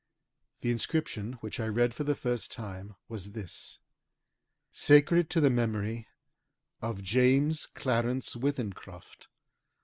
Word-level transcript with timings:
The 0.61 0.71
inscription 0.71 1.33
which 1.41 1.59
I 1.59 1.67
read 1.67 1.93
for 1.93 2.03
the 2.03 2.15
first 2.15 2.51
time 2.51 2.95
was 3.07 3.33
this 3.33 3.77
SACRED 4.71 5.29
TO 5.29 5.39
THE 5.39 5.51
MEMORY 5.51 6.07
OF 6.81 7.03
JAMES 7.03 7.67
CLARENCE 7.67 8.35
WITHENCROFT. 8.35 9.27